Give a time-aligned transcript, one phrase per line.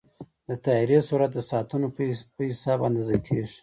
[0.47, 1.87] د طیارې سرعت د ساعتونو
[2.35, 3.57] په حساب اندازه کېږي.